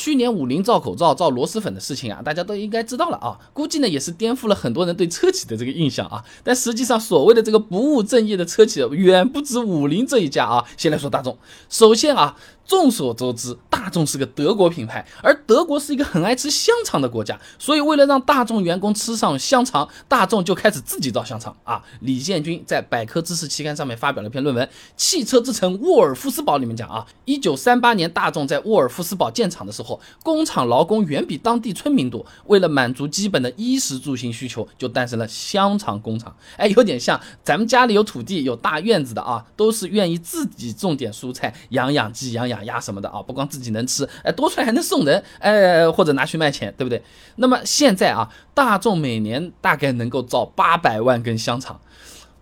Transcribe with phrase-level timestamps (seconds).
[0.00, 3.36] 去年五菱造口罩造螺蛳粉的事情啊，大家都应该知道了啊。
[3.52, 6.24] 估计呢也是颠覆了很多人对车企的这个印象啊。
[6.44, 10.64] 但实际上，所谓的这个不务正业的车企远不止五菱这一家啊。
[10.76, 11.36] 先来说大众，
[11.68, 12.36] 首先啊。
[12.64, 21.82] 众所周知，大众是个德国品牌，而德国是一个很爱吃香肠的国家，所以为了让大众员工吃上香肠，大众就开始自己造香肠啊。
[22.00, 24.66] 李建军在百科知识期刊上面发表了一篇论文
[24.96, 36.36] 《汽车之城沃尔夫斯堡》，里面讲啊，一九三八年大众在沃尔夫斯堡建厂的时候，工厂劳工远比当地村民多，为了满足基本的衣食住行需求，就诞生了香肠工厂。
[36.58, 42.58] 哎，有点像咱们家里有土地、有大院子的啊，都是愿意自己种点蔬菜，养养鸡、养养。
[42.64, 47.02] 鸭什么的啊，不光自己能吃，哎，多出来还能送人，哎，或者拿去卖钱，对不对？
[47.36, 51.80] 那么现在啊，大众每年大概能够造八百万根香肠，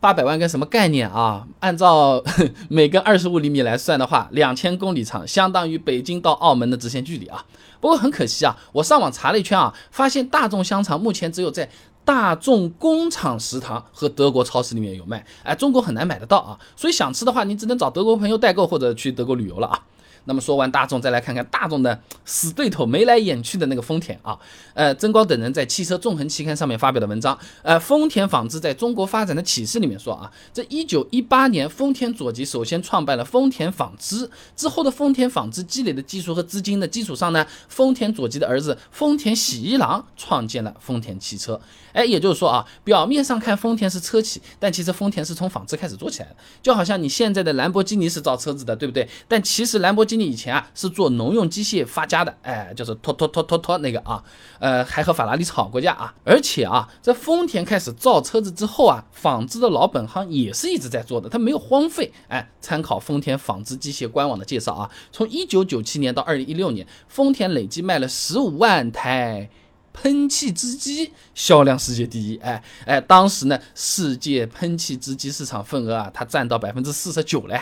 [0.01, 1.47] 八百万根什么概念啊？
[1.61, 2.23] 按照
[2.69, 7.45] 每根二十五厘米来算的话，两千公里长，相当于北京到澳门的直线距离啊。
[7.81, 11.69] 不过很可惜啊，我上网查了一圈啊，发现大众香肠目前只有在
[12.05, 16.59] 大众工厂食堂和德国超市里面有卖，哎，中国很难买得到啊。
[16.77, 19.83] 所以想吃的话，你只能找德国朋友代购或者去德国旅游了啊。
[20.27, 24.38] 那么说完大众，再来看看大众的死对头，眉来眼去的那个丰田啊，
[24.74, 41.60] 呃，曾光等人在汽车纵横期刊上面发表的文章，呃，丰田纺织在中国发展的启示里面说啊，这一九一八年，丰田佐吉首先创办了丰田纺织，之后的丰田纺织积累的技术和资金的基础上呢，丰田佐吉的儿子丰田喜一郎创建了丰田汽车。
[41.92, 49.08] 哎，也就是说啊，表面上看丰田是车企，但其实丰田是从纺织开始做起来的，就好像你现在的兰博基尼是造车子的，对不对？
[49.27, 54.22] 但其实兰博基你以前啊是做农用机械发家的，哎，就是拖拖拖拖拖那个啊，
[54.59, 56.14] 呃，还和法拉利吵过架啊。
[56.25, 62.12] 而且啊，在丰田开始造车子之后啊，纺织的老本行也是一直在做的，它没有荒废。
[62.28, 69.50] 哎，参考丰田纺织机械官网的介绍啊，从一九九七年到二零一六年，丰田累计卖了十五万台。
[69.98, 77.59] 喷气织机销量世界第一，哎哎，当时呢，世界喷气织机市场份额啊，它占到百分之四十九嘞。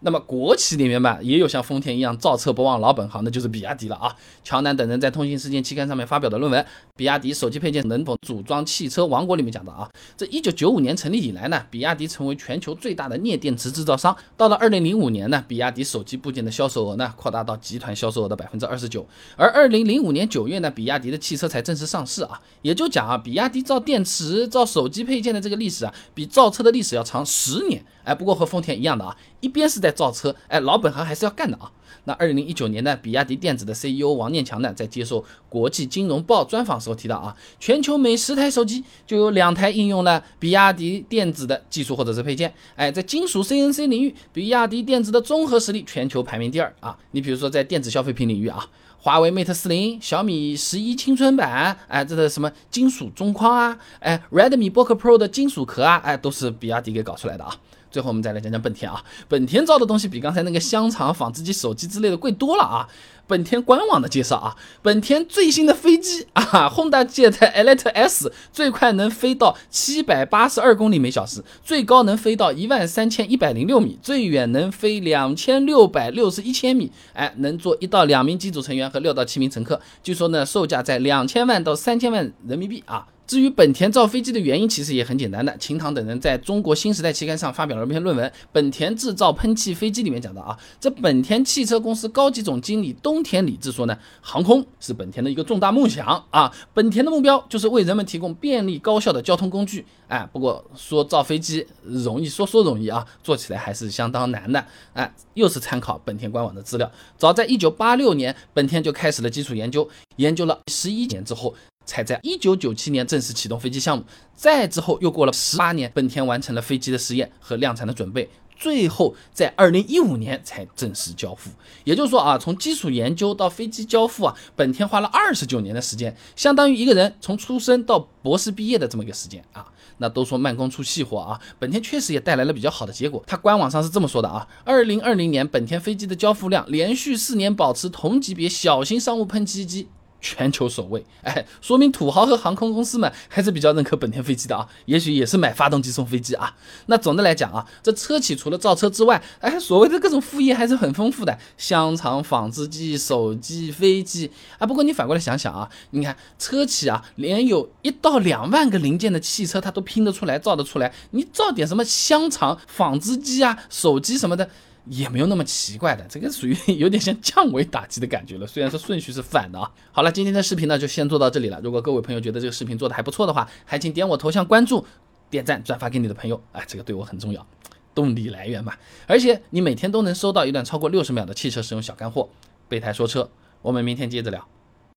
[0.00, 4.14] 那么国企里面吧，也有像丰田一样造车不忘老本行的，就是比亚迪了啊。
[4.44, 6.62] 乔南等人在《通信事件》期刊上面发表的论文
[6.96, 14.16] 《比亚迪手机配件能否组装汽车王国》里面讲的啊，这一九九五年成立以来呢，比亚迪成为全球最大的镍电池制造商。
[14.36, 19.06] 到了二零零五年呢，比亚迪手机部件的销售额呢，扩大到集团销售额的百分之二十九。
[19.36, 27.84] 而二零零五年九月呢，比亚迪的汽车才正式上市啊，也就讲啊，比亚迪造电池、造手机配件的这个历史啊，比造车的历史要长十年。
[28.04, 31.70] 哎，不过和丰田一样的啊，一边是在在造车，哎，老本行还是要干的啊。
[32.04, 42.52] 那二零一九年呢，比亚迪电子的 CEO 王念强呢，在接受国际金融报专访时候提到啊，全球每十台手机就有两台应用了比亚迪电子的技术或者是配件。
[42.74, 46.96] 哎，在金属 CNC 领域，比亚迪电子的综合实力全球排名第二啊。
[47.12, 48.64] 你比如说在电子消费品领域啊，
[48.98, 57.56] 华为 Mate 四零、小米十一青春版，哎，这个什么金属中框啊，哎，Redmi Book Pro 的金属壳啊，哎，都是比亚迪给搞出来的啊。
[57.96, 62.86] 最后我们再来讲讲本田啊，本田造的东西比刚才那个香肠、纺织机、手机之类的贵多了啊。
[63.26, 76.92] 本田官网的介绍啊，本田最新的飞机啊，Honda Jet Elite S 最快能飞到七百八十二公里每小时，最高能飞到一万三千一百零六米，最远能飞两千六百六十一千米。
[77.14, 79.80] 哎，能坐一到两名机组成员和六到七名乘客。
[80.02, 83.06] 据说呢，售价在两千万到三千万人民币啊。
[83.26, 85.56] 至于本田造飞机的原因，其实也很简单的。
[85.58, 99.84] 秦唐等人在中国新时代期刊上发表了一篇论文《本田制造喷气飞机》，里面讲到啊，这本田汽车公司高级总经理东田理志说呢，航空是本田的一个重大梦想啊，本田的目标就是为人们提供便利高效的交通工具。
[100.06, 104.64] 哎，不过说造飞机容易，说说容易啊，做起来还是相当难的。
[104.92, 111.52] 哎，又是参考本田官网的资料，早在一九八六年，本田就开始了基础研究，研究了十一年之后。
[111.86, 114.04] 才在一九九七年正式启动飞机项目，
[114.34, 121.50] 再之后又过了十八年，本田完成了飞机的实验和量产的准备，最后在二零一五年才正式交付。
[121.84, 129.66] 也就是说啊，从基础研究到飞机交付啊，本田花了二十九年的时间，相当于一个人从出生到博士毕业的这么一个时间啊。
[129.98, 133.24] 那都说慢工出细活啊，本田确实也带来了比较好的结果。
[133.26, 139.88] 它官网上是这么说的啊，二零二零年本田飞机的交付量连续四年保持同级别小型商务喷气机。
[140.20, 146.54] 全球首位，哎，说明土豪和航空公司们还是比较认可本田飞机的啊，也许也是买发动机送飞机啊。
[146.86, 154.66] 那总的来讲啊，这车企除了造车之外，哎，所谓的各种副业还是很丰富的，香肠、纺织机、手机、飞机啊。
[154.66, 164.50] 不过你反过来想想啊，你看车企啊，连有一到两万个零件的汽车，它都拼得出来、造得出来，你造点什么香肠、纺织机啊、手机什么的。
[164.88, 168.46] 也没有那么奇怪的，这个属于有点像降维打击的感觉了。
[168.46, 169.70] 虽然说顺序是反的啊。
[169.92, 171.60] 好了，今天的视频呢就先做到这里了。
[171.62, 174.84] 如果各位朋友觉得这个视频做的还不错的话，还请点我头像关注、
[175.28, 177.46] 点赞、转发给你的朋友，哎，这个对我很重要，
[177.94, 178.72] 动力来源嘛。
[179.06, 182.28] 而且你每天都能收到一段超过六十秒的汽车使用小干货。
[182.68, 183.28] 备胎说车，
[183.62, 184.46] 我们明天接着聊。